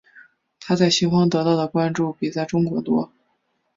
[0.59, 3.11] 她在西方得到的关注比在中国多。